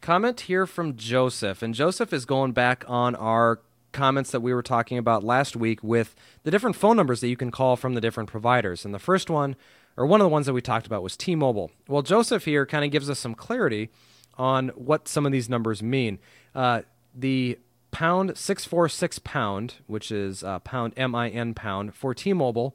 [0.00, 3.60] Comment here from Joseph, and Joseph is going back on our
[3.92, 7.36] comments that we were talking about last week with the different phone numbers that you
[7.36, 8.84] can call from the different providers.
[8.84, 9.56] And the first one,
[9.96, 11.70] or one of the ones that we talked about, was T Mobile.
[11.88, 13.90] Well, Joseph here kind of gives us some clarity
[14.36, 16.18] on what some of these numbers mean.
[16.54, 16.82] Uh,
[17.14, 17.58] the
[17.90, 22.74] pound 646 pound, which is uh, pound M I N pound, for T Mobile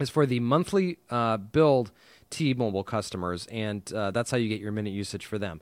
[0.00, 1.90] is for the monthly uh, billed
[2.30, 5.60] T Mobile customers, and uh, that's how you get your minute usage for them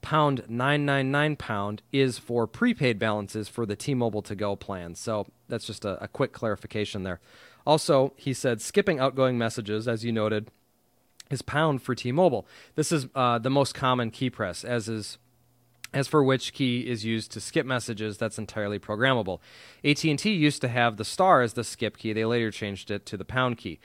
[0.00, 4.94] pound 999 pound is for prepaid balances for the T-Mobile to go plan.
[4.94, 7.20] So that's just a, a quick clarification there.
[7.66, 10.50] Also, he said skipping outgoing messages, as you noted,
[11.30, 12.46] is pound for T-Mobile.
[12.74, 15.18] This is uh, the most common key press, as is
[15.94, 19.40] as for which key is used to skip messages that's entirely programmable.
[19.82, 22.12] AT&T used to have the star as the skip key.
[22.12, 23.80] They later changed it to the pound key.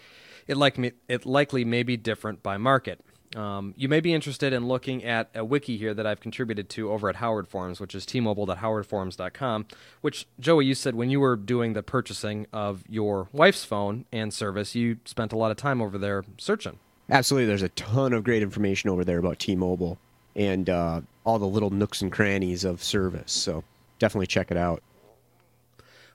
[0.47, 0.77] It, like
[1.07, 2.99] it likely may be different by market.
[3.35, 6.91] Um, you may be interested in looking at a wiki here that I've contributed to
[6.91, 9.65] over at Howard Forums, which is tmobile.howardforums.com.
[10.01, 14.33] Which, Joey, you said when you were doing the purchasing of your wife's phone and
[14.33, 16.77] service, you spent a lot of time over there searching.
[17.09, 17.47] Absolutely.
[17.47, 19.97] There's a ton of great information over there about T Mobile
[20.35, 23.31] and uh, all the little nooks and crannies of service.
[23.31, 23.63] So
[23.99, 24.81] definitely check it out.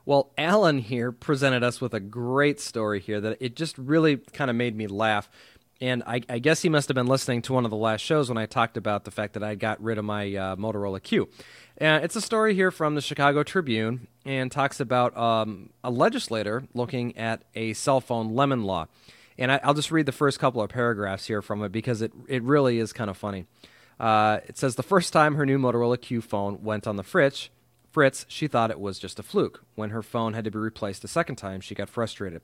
[0.08, 4.48] Well, Alan here presented us with a great story here that it just really kind
[4.48, 5.28] of made me laugh
[5.82, 8.30] and I, I, guess he must have been listening to one of the last shows
[8.30, 11.28] when I talked about the fact that I got rid of my uh, Motorola Q.
[11.78, 16.64] Uh, it's a story here from the Chicago Tribune and talks about um, a legislator
[16.72, 18.86] looking at a cell phone lemon law.
[19.36, 22.12] And I, will just read the first couple of paragraphs here from it because it,
[22.28, 23.44] it really is kind of funny.
[24.00, 27.50] Uh, it says the first time her new Motorola Q phone went on the fritz,
[27.90, 29.64] Fritz, she thought it was just a fluke.
[29.74, 32.42] When her phone had to be replaced a second time, she got frustrated.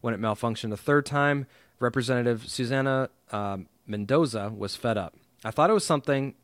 [0.00, 1.46] When it malfunctioned a third time,
[1.78, 5.14] Representative Susana uh, Mendoza was fed up.
[5.44, 6.34] I thought it was something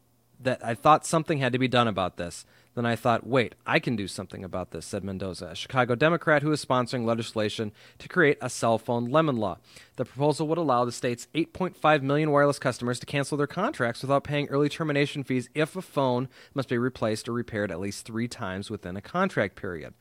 [0.42, 2.44] that I thought something had to be done about this.
[2.74, 6.42] Then I thought, wait, I can do something about this, said Mendoza, a Chicago Democrat
[6.42, 9.58] who is sponsoring legislation to create a cell phone lemon law.
[9.96, 14.24] The proposal would allow the state's 8.5 million wireless customers to cancel their contracts without
[14.24, 18.28] paying early termination fees if a phone must be replaced or repaired at least three
[18.28, 19.92] times within a contract period.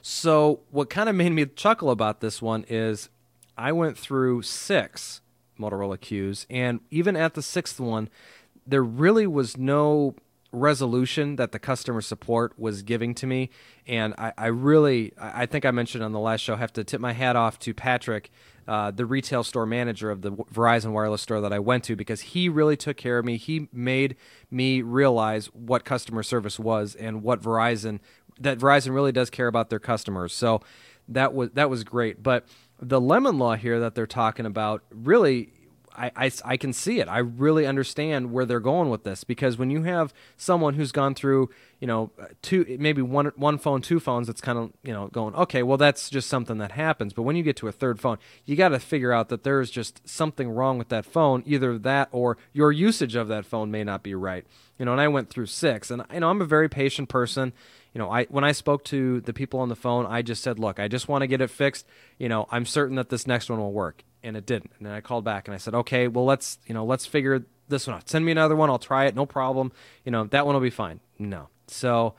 [0.00, 3.10] So, what kind of made me chuckle about this one is
[3.58, 5.20] I went through six
[5.58, 8.08] Motorola Qs, and even at the sixth one,
[8.68, 10.14] there really was no
[10.50, 13.50] resolution that the customer support was giving to me.
[13.86, 17.00] And I, I really, I think I mentioned on the last show, have to tip
[17.00, 18.30] my hat off to Patrick,
[18.66, 22.20] uh, the retail store manager of the Verizon wireless store that I went to, because
[22.20, 23.36] he really took care of me.
[23.36, 24.16] He made
[24.50, 28.00] me realize what customer service was and what Verizon,
[28.40, 30.32] that Verizon really does care about their customers.
[30.32, 30.62] So
[31.08, 32.22] that was, that was great.
[32.22, 32.46] But
[32.80, 35.52] the lemon law here that they're talking about really
[35.98, 37.08] I, I, I, can see it.
[37.08, 41.14] I really understand where they're going with this because when you have someone who's gone
[41.14, 42.10] through, you know,
[42.42, 45.76] two maybe one one phone, two phones, it's kind of you know going okay, well
[45.76, 47.12] that's just something that happens.
[47.12, 49.70] But when you get to a third phone, you got to figure out that there's
[49.70, 51.42] just something wrong with that phone.
[51.46, 54.46] Either that or your usage of that phone may not be right.
[54.78, 57.52] You know, and I went through six, and you know I'm a very patient person
[57.94, 60.58] you know, I when I spoke to the people on the phone, I just said,
[60.58, 61.86] "Look, I just want to get it fixed.
[62.18, 64.72] You know, I'm certain that this next one will work." And it didn't.
[64.78, 67.46] And then I called back and I said, "Okay, well, let's, you know, let's figure
[67.68, 68.08] this one out.
[68.08, 68.68] Send me another one.
[68.68, 69.14] I'll try it.
[69.14, 69.72] No problem.
[70.04, 71.48] You know, that one will be fine." No.
[71.66, 72.14] So,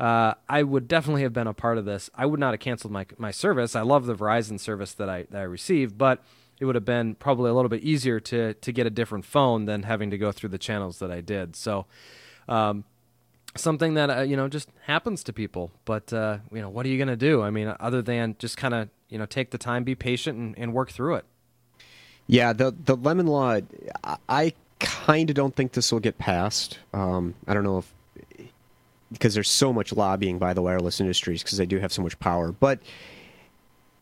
[0.00, 2.10] uh, I would definitely have been a part of this.
[2.14, 3.76] I would not have canceled my my service.
[3.76, 6.22] I love the Verizon service that I that I receive, but
[6.58, 9.66] it would have been probably a little bit easier to to get a different phone
[9.66, 11.54] than having to go through the channels that I did.
[11.54, 11.86] So,
[12.48, 12.84] um,
[13.56, 15.70] something that uh, you know just happens to people.
[15.84, 17.42] But uh, you know, what are you going to do?
[17.42, 20.58] I mean, other than just kind of you know take the time, be patient, and,
[20.58, 21.24] and work through it.
[22.26, 23.58] Yeah, the the lemon law.
[24.28, 26.78] I kind of don't think this will get passed.
[26.92, 27.92] Um, I don't know if
[29.12, 32.18] because there's so much lobbying by the wireless industries because they do have so much
[32.18, 32.78] power, but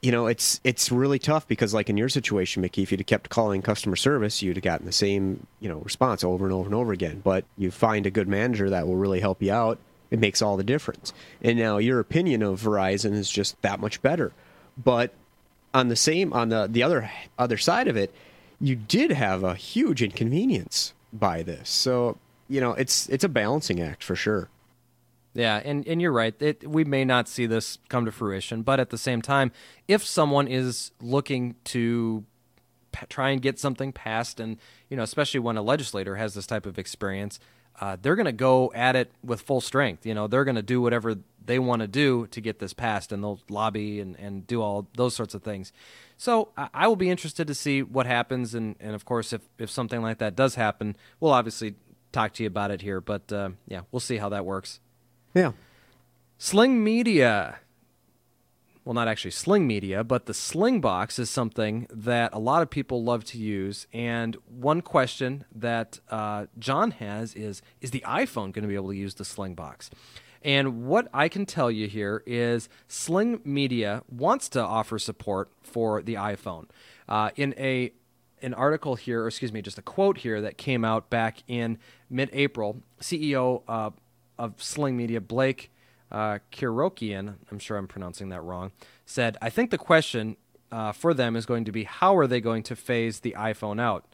[0.02, 3.28] you know, it's it's really tough because, like in your situation, Mickey, if you'd kept
[3.28, 6.74] calling customer service, you'd have gotten the same you know response over and over and
[6.74, 7.20] over again.
[7.22, 9.78] But you find a good manager that will really help you out.
[10.11, 11.12] It makes all the difference.
[11.42, 14.33] And now your opinion of Verizon is just that much better.
[14.83, 15.12] But
[15.72, 18.12] on the same on the the other other side of it,
[18.61, 21.68] you did have a huge inconvenience by this.
[21.68, 24.48] So you know, it's it's a balancing act for sure.
[25.33, 26.35] Yeah, and, and you're right.
[26.42, 29.52] It, we may not see this come to fruition, but at the same time,
[29.87, 32.24] if someone is looking to
[32.90, 34.56] p- try and get something passed, and
[34.88, 37.38] you know, especially when a legislator has this type of experience,
[37.80, 40.06] uh, they're going to go at it with full strength.
[40.06, 43.12] You know, they're going to do whatever they want to do to get this passed,
[43.12, 45.72] and they'll lobby and, and do all those sorts of things.
[46.16, 49.42] So I, I will be interested to see what happens, and, and of course, if
[49.59, 51.74] if something like that does happen, we'll obviously
[52.12, 53.00] talk to you about it here.
[53.00, 54.80] But uh, yeah, we'll see how that works.
[55.35, 55.52] Yeah.
[56.38, 57.61] Sling Media.
[58.84, 62.70] Well, not actually Sling Media, but the Sling Box is something that a lot of
[62.70, 63.86] people love to use.
[63.92, 68.88] And one question that uh, John has is Is the iPhone going to be able
[68.88, 69.90] to use the Sling Box?
[70.42, 76.00] And what I can tell you here is Sling Media wants to offer support for
[76.00, 76.66] the iPhone.
[77.08, 77.92] Uh, in a
[78.42, 81.76] an article here, or excuse me, just a quote here that came out back in
[82.08, 83.90] mid-April, CEO uh,
[84.38, 85.70] of Sling Media, Blake
[86.10, 88.72] uh, Kirokian, I'm sure I'm pronouncing that wrong,
[89.06, 90.36] said, I think the question
[90.72, 93.80] uh, for them is going to be how are they going to phase the iPhone
[93.80, 94.04] out?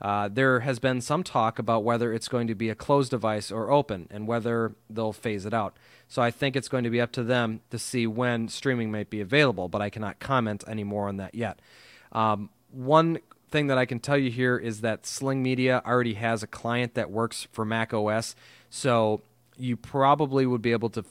[0.00, 3.50] Uh, there has been some talk about whether it's going to be a closed device
[3.50, 5.76] or open and whether they'll phase it out.
[6.08, 9.08] So I think it's going to be up to them to see when streaming might
[9.08, 11.60] be available, but I cannot comment any more on that yet.
[12.12, 13.18] Um, one
[13.50, 16.94] thing that I can tell you here is that Sling Media already has a client
[16.94, 18.34] that works for Mac OS.
[18.68, 19.22] So
[19.56, 21.04] you probably would be able to,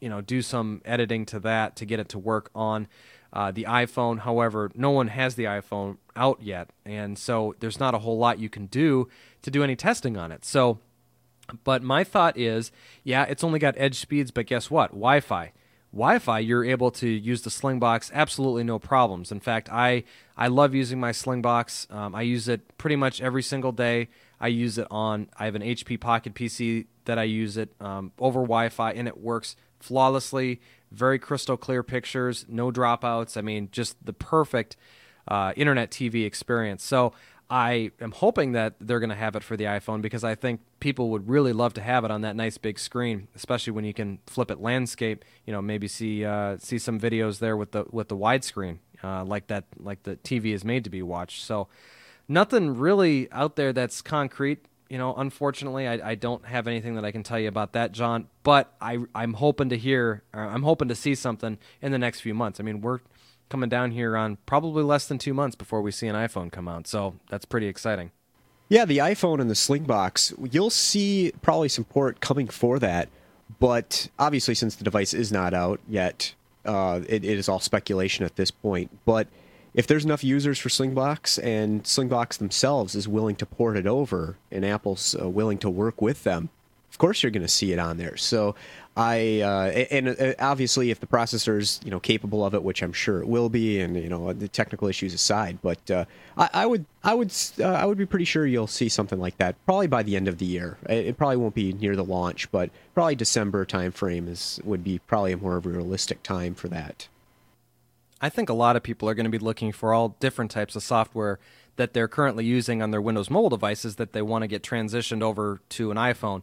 [0.00, 2.88] you know, do some editing to that to get it to work on
[3.32, 4.20] uh, the iPhone.
[4.20, 8.38] However, no one has the iPhone out yet, and so there's not a whole lot
[8.38, 9.08] you can do
[9.42, 10.44] to do any testing on it.
[10.44, 10.78] So,
[11.64, 12.72] but my thought is,
[13.04, 14.90] yeah, it's only got edge speeds, but guess what?
[14.90, 15.52] Wi-Fi.
[15.92, 19.32] Wi-Fi, you're able to use the Slingbox absolutely no problems.
[19.32, 20.04] In fact, I
[20.36, 21.90] I love using my Slingbox.
[21.92, 24.08] Um, I use it pretty much every single day.
[24.38, 25.28] I use it on.
[25.36, 29.18] I have an HP Pocket PC that I use it um, over Wi-Fi, and it
[29.18, 30.60] works flawlessly.
[30.90, 33.36] Very crystal clear pictures, no dropouts.
[33.36, 34.76] I mean, just the perfect
[35.26, 36.82] uh, internet TV experience.
[36.82, 37.12] So
[37.50, 40.60] I am hoping that they're going to have it for the iPhone because I think
[40.80, 43.94] people would really love to have it on that nice big screen, especially when you
[43.94, 45.24] can flip it landscape.
[45.46, 49.24] You know, maybe see uh, see some videos there with the with the widescreen, uh,
[49.24, 51.42] like that, like the TV is made to be watched.
[51.42, 51.68] So
[52.28, 57.04] nothing really out there that's concrete you know, unfortunately, I, I don't have anything that
[57.04, 58.28] I can tell you about that, John.
[58.42, 62.34] But I I'm hoping to hear, I'm hoping to see something in the next few
[62.34, 62.60] months.
[62.60, 63.00] I mean, we're
[63.48, 66.68] coming down here on probably less than two months before we see an iPhone come
[66.68, 68.10] out, so that's pretty exciting.
[68.68, 73.08] Yeah, the iPhone and the Slingbox, you'll see probably some port coming for that.
[73.58, 76.34] But obviously, since the device is not out yet,
[76.66, 78.90] uh, it, it is all speculation at this point.
[79.06, 79.26] But
[79.78, 84.36] if there's enough users for Slingbox and Slingbox themselves is willing to port it over
[84.50, 86.48] and Apple's uh, willing to work with them,
[86.90, 88.16] of course you're going to see it on there.
[88.16, 88.56] So
[88.96, 92.82] I uh, and uh, obviously if the processor is you know capable of it, which
[92.82, 96.06] I'm sure it will be, and you know the technical issues aside, but uh,
[96.36, 99.36] I, I, would I would uh, I would be pretty sure you'll see something like
[99.36, 100.76] that probably by the end of the year.
[100.88, 105.30] It, probably won't be near the launch, but probably December timeframe is would be probably
[105.30, 107.06] a more realistic time for that.
[108.20, 110.74] I think a lot of people are going to be looking for all different types
[110.74, 111.38] of software
[111.76, 115.22] that they're currently using on their Windows mobile devices that they want to get transitioned
[115.22, 116.42] over to an iPhone.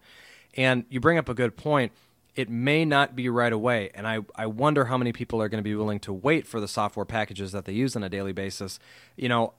[0.55, 1.91] And you bring up a good point.
[2.36, 3.91] It may not be right away.
[3.93, 6.61] And I, I wonder how many people are going to be willing to wait for
[6.61, 8.80] the software packages that they use on a daily basis.
[9.17, 9.53] You know,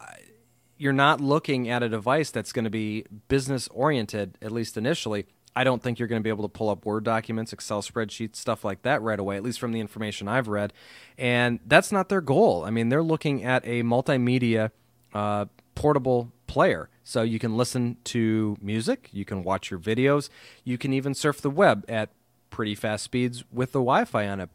[0.79, 5.27] you're not looking at a device that's going to be business oriented, at least initially.
[5.57, 8.37] I don't think you're going to be able to pull up Word documents, Excel spreadsheets,
[8.37, 10.75] stuff like that right away, at least from the information I've read.
[11.17, 12.63] And that's not their goal.
[12.65, 14.71] I mean, they're looking at a multimedia
[15.15, 16.91] uh, portable player.
[17.05, 20.29] So you can listen to music, you can watch your videos,
[20.63, 22.11] you can even surf the web at
[22.51, 24.51] pretty fast speeds with the Wi Fi on it.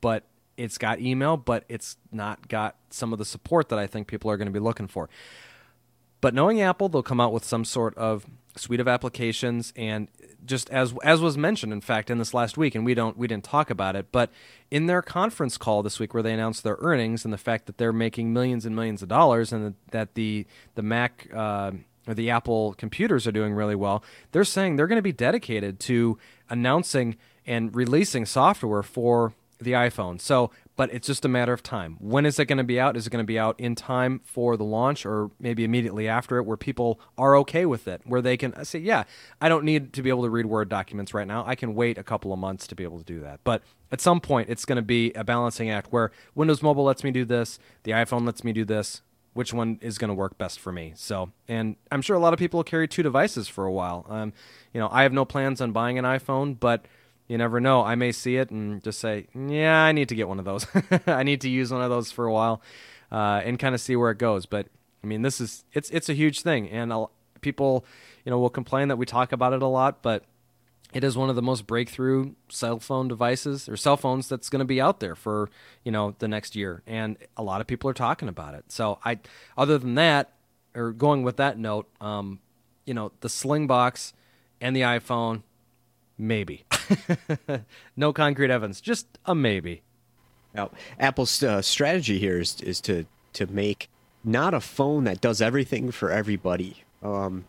[0.00, 0.24] But
[0.56, 4.30] it's got email, but it's not got some of the support that I think people
[4.30, 5.08] are going to be looking for.
[6.20, 10.08] But knowing Apple, they'll come out with some sort of suite of applications and
[10.44, 13.28] just as as was mentioned in fact in this last week and we don't we
[13.28, 14.32] didn't talk about it but
[14.68, 17.78] in their conference call this week where they announced their earnings and the fact that
[17.78, 20.44] they're making millions and millions of dollars and that the
[20.74, 21.70] the Mac uh,
[22.08, 24.02] or the Apple computers are doing really well
[24.32, 26.18] they're saying they're going to be dedicated to
[26.50, 27.16] announcing
[27.46, 30.20] and releasing software for the iPhone.
[30.20, 31.96] So but it's just a matter of time.
[31.98, 32.96] When is it going to be out?
[32.96, 36.38] Is it going to be out in time for the launch or maybe immediately after
[36.38, 39.02] it where people are okay with it, where they can say, yeah,
[39.40, 41.42] I don't need to be able to read Word documents right now.
[41.44, 43.40] I can wait a couple of months to be able to do that.
[43.42, 47.02] But at some point, it's going to be a balancing act where Windows Mobile lets
[47.02, 49.02] me do this, the iPhone lets me do this.
[49.34, 50.92] Which one is going to work best for me?
[50.96, 54.06] So, and I'm sure a lot of people will carry two devices for a while.
[54.08, 54.32] Um,
[54.72, 56.86] you know, I have no plans on buying an iPhone, but
[57.28, 57.82] you never know.
[57.82, 60.66] I may see it and just say, "Yeah, I need to get one of those.
[61.06, 62.62] I need to use one of those for a while,
[63.12, 64.66] uh, and kind of see where it goes." But
[65.04, 67.84] I mean, this is it's it's a huge thing, and I'll, people,
[68.24, 70.24] you know, will complain that we talk about it a lot, but
[70.94, 74.60] it is one of the most breakthrough cell phone devices or cell phones that's going
[74.60, 75.50] to be out there for
[75.84, 78.72] you know the next year, and a lot of people are talking about it.
[78.72, 79.18] So I,
[79.56, 80.32] other than that,
[80.74, 82.40] or going with that note, um,
[82.86, 84.14] you know, the Slingbox
[84.62, 85.42] and the iPhone
[86.18, 86.64] maybe.
[87.96, 89.82] no concrete evidence, just a maybe.
[90.54, 93.88] Now, Apple's uh, strategy here is, is to to make
[94.24, 96.84] not a phone that does everything for everybody.
[97.02, 97.44] Um,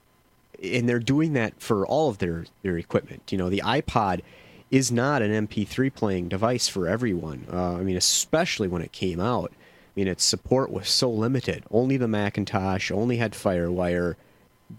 [0.62, 3.32] and they're doing that for all of their, their equipment.
[3.32, 4.22] You know, the iPod
[4.70, 7.48] is not an MP3 playing device for everyone.
[7.52, 9.52] Uh, I mean, especially when it came out.
[9.52, 11.64] I mean, its support was so limited.
[11.72, 14.16] Only the Macintosh only had FireWire,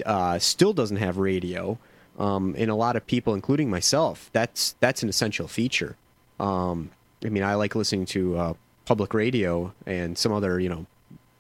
[0.06, 1.78] uh, still doesn't have radio
[2.20, 5.96] um, and a lot of people, including myself, that's that's an essential feature.
[6.38, 6.90] Um,
[7.24, 8.54] I mean, I like listening to uh,
[8.84, 10.86] public radio and some other, you know,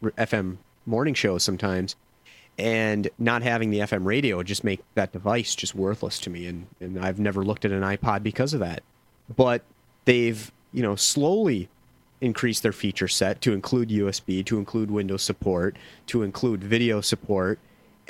[0.02, 0.56] FM
[0.86, 1.96] morning shows sometimes,
[2.58, 6.46] and not having the FM radio just make that device just worthless to me.
[6.46, 8.82] And and I've never looked at an iPod because of that.
[9.36, 9.62] But
[10.06, 11.68] they've you know slowly
[12.22, 15.76] increased their feature set to include USB, to include Windows support,
[16.06, 17.58] to include video support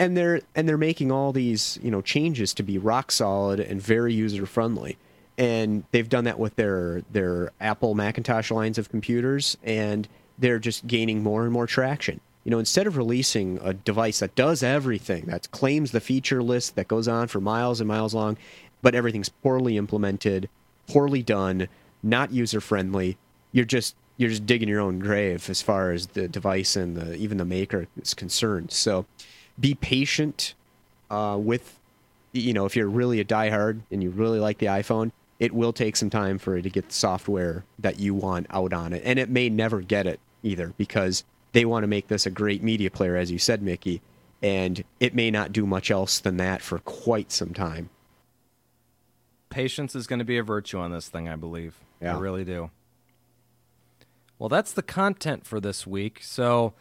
[0.00, 3.80] and they're and they're making all these you know changes to be rock solid and
[3.80, 4.96] very user friendly
[5.36, 10.86] and they've done that with their their Apple Macintosh lines of computers and they're just
[10.86, 12.20] gaining more and more traction.
[12.44, 16.74] You know instead of releasing a device that does everything that claims the feature list
[16.76, 18.38] that goes on for miles and miles long
[18.80, 20.48] but everything's poorly implemented
[20.88, 21.68] poorly done
[22.02, 23.18] not user friendly
[23.52, 27.14] you're just you're just digging your own grave as far as the device and the
[27.16, 28.70] even the maker is concerned.
[28.70, 29.06] So
[29.60, 30.54] be patient
[31.10, 31.78] uh, with,
[32.32, 35.72] you know, if you're really a diehard and you really like the iPhone, it will
[35.72, 39.02] take some time for it to get the software that you want out on it.
[39.04, 42.62] And it may never get it either because they want to make this a great
[42.62, 44.02] media player, as you said, Mickey.
[44.42, 47.90] And it may not do much else than that for quite some time.
[49.48, 51.74] Patience is going to be a virtue on this thing, I believe.
[52.00, 52.16] Yeah.
[52.16, 52.70] I really do.
[54.38, 56.20] Well, that's the content for this week.
[56.22, 56.72] So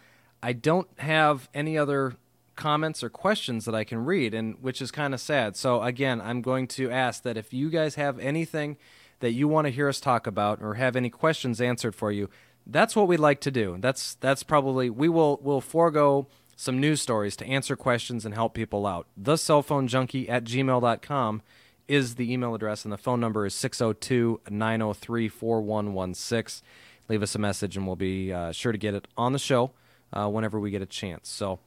[0.41, 2.15] I don't have any other
[2.59, 5.55] comments or questions that I can read, and which is kind of sad.
[5.55, 8.77] So again, I'm going to ask that if you guys have anything
[9.21, 12.29] that you want to hear us talk about or have any questions answered for you,
[12.67, 13.77] that's what we'd like to do.
[13.79, 18.53] That's that's probably we will will forego some news stories to answer questions and help
[18.53, 19.07] people out.
[19.15, 21.41] The cell phone junkie at gmail.com
[21.87, 26.67] is the email address, and the phone number is 602 903 4116.
[27.07, 29.71] Leave us a message, and we'll be uh, sure to get it on the show
[30.13, 31.29] uh, whenever we get a chance.
[31.29, 31.59] So,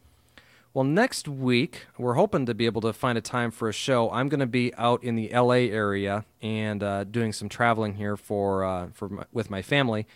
[0.74, 4.10] Well, next week, we're hoping to be able to find a time for a show.
[4.10, 8.16] I'm going to be out in the LA area and uh, doing some traveling here
[8.16, 10.06] for, uh, for my, with my family.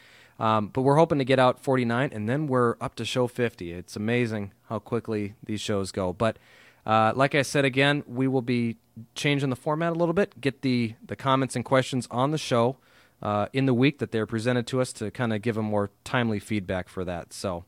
[0.41, 3.71] Um, but we're hoping to get out 49, and then we're up to show 50.
[3.71, 6.15] It's amazing how quickly these shows go.
[6.15, 6.39] But
[6.87, 8.79] uh, like I said again, we will be
[9.15, 12.79] changing the format a little bit, get the, the comments and questions on the show
[13.21, 15.91] uh, in the week that they're presented to us to kind of give a more
[16.03, 17.35] timely feedback for that.
[17.35, 17.67] So.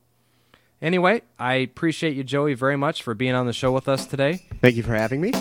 [0.80, 4.44] Anyway, I appreciate you, Joey, very much for being on the show with us today.
[4.60, 5.32] Thank you for having me.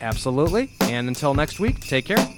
[0.00, 0.70] Absolutely.
[0.80, 2.37] And until next week, take care.